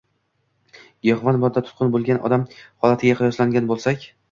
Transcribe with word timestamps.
giyohvand 1.07 1.41
moddaga 1.43 1.65
tutqun 1.69 1.93
bo‘lgan 1.97 2.23
odam 2.31 2.49
holatiga 2.57 3.21
qiyoslagan 3.23 3.73
bo‘lsak 3.75 4.11